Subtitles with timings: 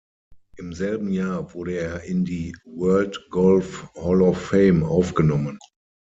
[0.57, 5.59] Im selben Jahr wurde er in die World Golf Hall of Fame aufgenommen.